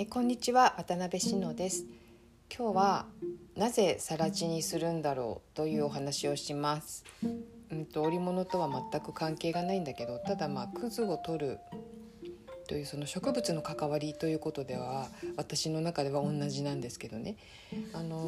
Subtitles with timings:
[0.00, 1.84] えこんにちは渡辺志乃です。
[2.56, 3.06] 今日は
[3.56, 7.04] なぜ更地にするんだろうというお話をします。
[7.72, 11.58] うんと織物とは全く関係がないんだけどただまあクズを取る
[12.68, 17.36] というその植物の関わりということでは私の中では同じなんですけどね、
[17.92, 18.18] あのー、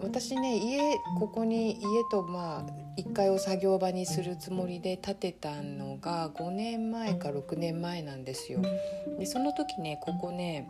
[0.00, 8.60] 私ね家ここに家とまあ1階を作業場にするつもりで建てたのが5年前か6年前なんですよ。
[9.18, 10.68] でその時ねここね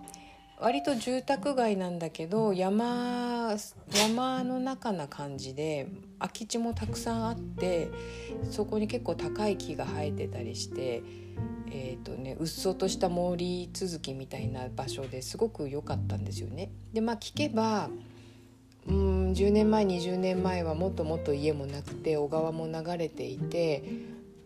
[0.60, 3.56] 割と住宅街なんだけど山
[3.90, 5.88] 山の中な感じで
[6.20, 7.90] 空き地もたくさんあって
[8.50, 11.02] そこに結構高い木が生えてたりして
[11.74, 16.70] えーとね、うっそうとした森続きみたいな場所ですごく良かったんですよね。
[16.92, 17.88] でまあ聞けば
[19.32, 23.82] 10年前20年前はもっともっと家もなくて小川も流れていて、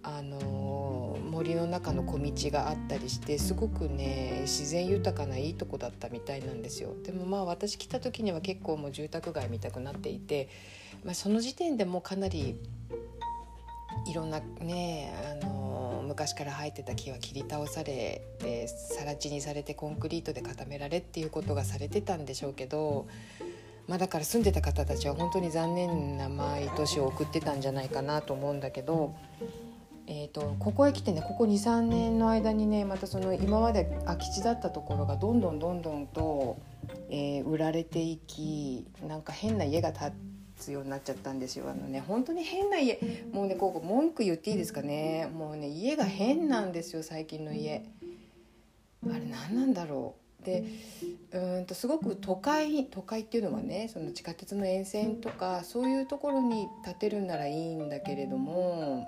[0.02, 6.94] あのー、森の中の小道があったりしてすごくね自然豊かないいとこだったみたいなんですよ。
[7.04, 10.48] でもまあ私来た時には結構もう住宅街みたくなっていて、
[11.04, 12.56] まあ、その時点でもかなり
[14.08, 15.66] いろんなねあのー
[16.16, 23.06] 昔から生えてた木は切り倒されて更地にされてコンクリートで固められっていうことがされてたんでしょうけど、
[23.88, 29.14] まあ、だから住んでた方たちは本当に残念な毎年を送ってたんじゃないかなと思うんだけど。
[30.08, 36.58] えーと、ここへ来てねここ23年の間にねまたその今まで空き地だったところがどんどんどんどんと、
[37.10, 40.12] えー、売られていきなんか変な家が建
[40.56, 41.68] つようになっちゃったんですよ。
[41.68, 43.00] あのね本当に変な家
[43.32, 45.28] もうねここ文句言っていいですかね。
[45.34, 47.84] もうね家が変なんですよ最近の家。
[49.04, 50.25] あれ何なんだろう。
[50.46, 50.64] で
[51.32, 59.06] うんとすごく都会都会っていうのはねその地下鉄の沿線とかそういうところに建てるんならいいんだけれども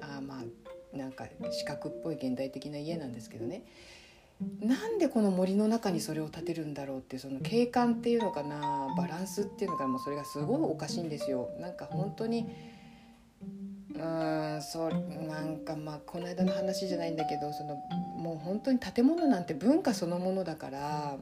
[0.00, 3.64] あまあなんか四角っぽい現代的な家なんですけどね
[4.60, 11.50] なんでこの森の中にそれを建てるんだろうってその景観っていうのかなバランスっていうのかなもうそれがすごいおかしいんですよ。
[11.60, 12.46] なんか本当に
[13.96, 14.90] うんそう
[15.28, 17.76] なんかまあこの間の話じゃないんだけどその
[18.16, 21.16] もう本当に建物なんて文化そのものだから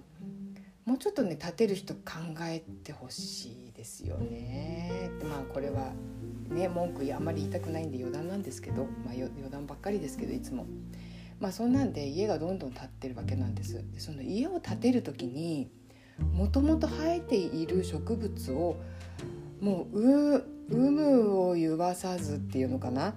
[0.85, 2.01] もうちょっとね建てる人考
[2.43, 5.11] えてほしいですよね。
[5.23, 5.93] まあこれは
[6.49, 10.67] ね文句あんまり言いたくないんで余談なんですけど、まあ、余談ばっかりですけどいつも。
[11.41, 13.85] まあそんなんで家がどんどん建ってるわけなんです。
[13.99, 15.71] その家を建てる時に
[16.33, 18.77] もともと生えている植物を
[19.61, 23.15] もうう有無を言わさずっていうのかな？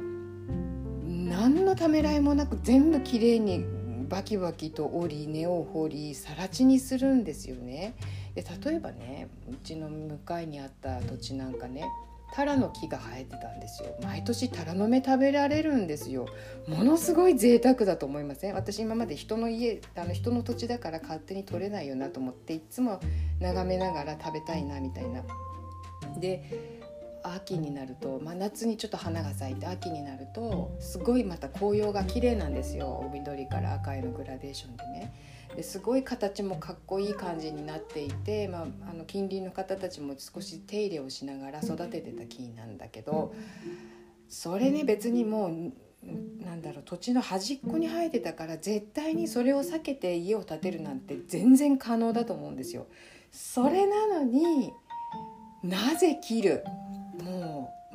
[1.06, 3.64] 何のためらいもなく全部きれいに
[4.10, 7.96] バキバキと折り根を掘り更地にするんですよね。
[8.36, 11.86] で例えばねうちの向かいにあった土地なんかね
[12.34, 13.96] タラの木が生えてたんですよ。
[14.04, 16.28] 毎年タラの芽食べられるんですよ。
[16.68, 18.54] ものすごい贅沢だと思いません？
[18.54, 23.00] 私今まで人の家あの人の土地だから勝手に取れないよなと思っていつも
[23.40, 25.24] 眺めながら食べたいなみたいな。
[26.20, 26.84] で
[27.34, 35.36] 秋になると、まあ、夏にちょっと花が咲いて秋になるとすごいまた紅葉が綺麗なんですよ緑から赤へのグラデーションでね。
[35.56, 43.34] ですごい形もかっこいい感じになっていて、まあ、あの近隣の方たちも少し手入れをしながら育ててた木なんだけど
[44.28, 45.72] それね別にもう
[46.44, 52.88] なんだろう土地の端っこに生えてたから絶対にそれを避けて家を建てるなんて全然可能だと思うんですよ。
[53.32, 54.74] それなのに
[55.64, 56.64] なぜ切る？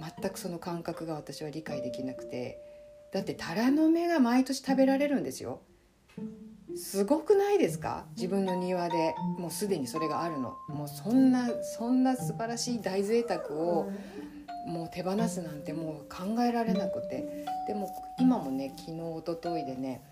[0.00, 2.58] 全くその感覚が私は理解できなくて。
[3.12, 5.62] だってタラの芽が毎年食べられるんですよ。
[6.76, 8.06] すごくないですか？
[8.16, 9.14] 自分の庭で。
[9.36, 10.54] もうすでにそれがあるの。
[10.68, 13.90] もうそんなそんな素晴らしい大贅沢を
[14.68, 17.44] もう手放すなんてもう考えられなくて。
[17.66, 17.88] でも
[18.20, 20.02] 今もね昨日一昨日でね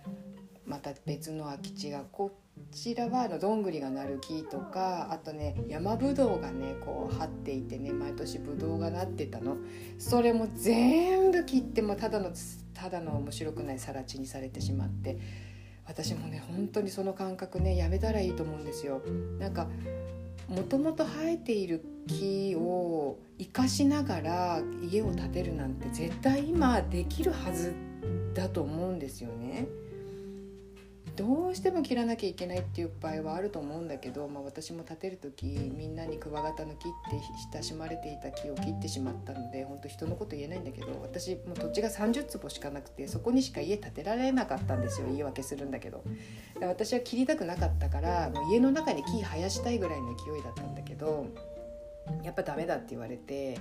[0.66, 2.36] また別の空き地がこ
[2.70, 9.56] ちらはあのどんぐりがなる木とかあとね山ぶどうがねこう張っていてね毎年ぶどうがなってたの
[9.98, 12.30] それも全部切ってもただの
[12.74, 15.18] ただの面白くない更地にされてしまって
[15.86, 19.00] 私もね本当にその感覚ねやめたらいいと思うんですよ。
[19.38, 19.66] なんか
[20.48, 27.74] もともと生えている木を生かしながら家を建てるなんて絶対今できるはず
[28.34, 29.66] だと思うんですよね。
[31.18, 37.20] どうしても切らなきゃいけないっていう場合はあると思うんだけど、まあ、私も建てる時みんなにクワガタの木って
[37.52, 45.08] 親しまれていた木を切ってしまったので本当人のこと言えないんだけど私も土地が30坪しかなくてそこにしか家建てられなかったんですよ。
[45.08, 46.04] 言い訳するんだけど。
[46.60, 51.26] で私は切りたくなかったからもう家の中に木生やしたいぐらいの勢いだったんだけど
[52.22, 53.58] やっぱダメだって言われて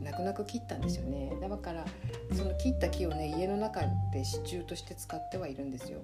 [0.00, 1.32] 泣く泣く切ったんですよね。
[1.40, 1.84] だから
[2.32, 3.80] その切った木をね家の中
[4.12, 5.98] で支柱として使ってはいるんですよ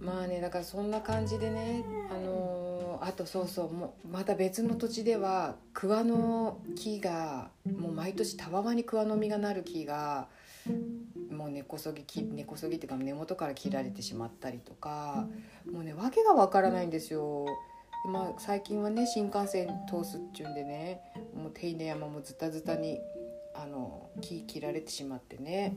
[0.00, 10.28] まあねだからそんな感じでねあのあとそうそうもうまた別の土地では桑の木がもう毎年たわわに桑の実がなる木が
[11.30, 15.26] もう根こそぎ根こそぎっていうか根元から切られてしまったりとか
[15.70, 17.46] もうね訳がわからないんですよ。
[18.08, 21.00] まあ、最近はね新幹線通すっちゅうんでね
[21.34, 23.00] もう手稲山もズタズタに
[23.52, 25.74] あの木切られてしまってね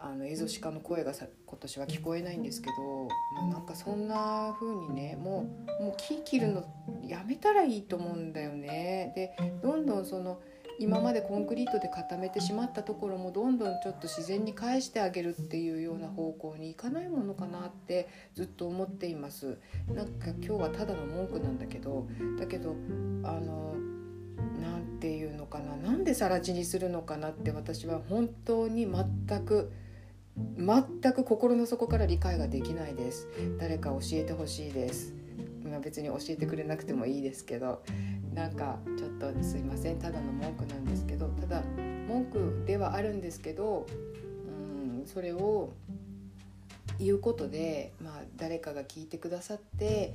[0.00, 3.08] あのエゾシカの声がさ今年は聞こえないんですけども
[3.48, 5.46] うなんかそんな風にねも
[5.80, 6.64] うもう木切るの
[7.06, 9.12] やめたらいいと思うんだよね。
[9.14, 10.40] でどんどんその
[10.80, 19.58] 今までコンクリートで固めてしまったところもどんどんちょっと自然に返してあげるっていうような方向にいかないものかなってずっと思っています
[19.92, 22.06] なんか今日はただの文句なんだけど
[22.38, 22.76] だけど
[23.24, 23.74] あの
[24.62, 29.72] 何て言うのかななんで更地にするのかなって私は本当に全く
[30.56, 33.28] 全く心の底から理解ができないです。
[33.58, 35.14] 誰か教えてほしいです。
[35.82, 37.82] 別に教えてくれなくてもいいですけど。
[38.34, 39.98] なんかちょっとすいません。
[39.98, 41.28] ただの文句なんですけど。
[41.40, 41.62] ただ
[42.06, 43.86] 文句ではあるんですけど。
[44.46, 45.72] うんそれを
[46.98, 50.14] 言うことで、まあ、誰かが聞いてくださって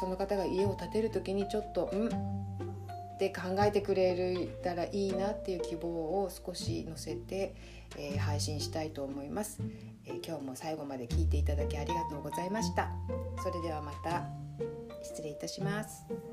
[0.00, 2.10] その方が家を建てる時にちょっと「ん?」
[3.20, 7.54] って考えてくれたらいいなっていう希望を少し載せて、
[7.98, 9.60] えー、配信したいと思います、
[10.06, 12.90] えー、今日も最後まで聞いていただきありがとうございました
[13.42, 14.24] それではまた
[15.02, 16.29] 失礼いたします。